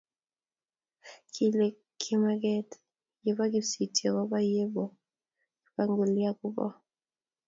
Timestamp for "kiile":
1.33-1.67